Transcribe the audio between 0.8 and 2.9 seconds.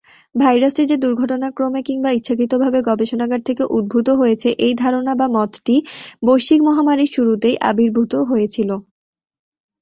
যে দুর্ঘটনাক্রমে কিংবা ইচ্ছাকৃতভাবে